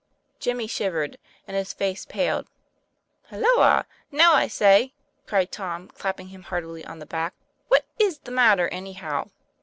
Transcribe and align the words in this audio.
Jimmy 0.39 0.65
shivered, 0.65 1.19
and 1.47 1.55
his 1.55 1.73
face 1.73 2.07
paled. 2.07 2.47
"Halloa! 3.27 3.85
now, 4.11 4.33
I 4.33 4.47
say," 4.47 4.93
cried 5.27 5.51
Tom, 5.51 5.89
clapping 5.89 6.29
him 6.29 6.41
heartily 6.41 6.83
on 6.83 6.97
the 6.97 7.05
back; 7.05 7.35
"what 7.67 7.85
is 7.99 8.17
the 8.17 8.31
matter, 8.31 8.67
any 8.69 8.93
how 8.93 9.29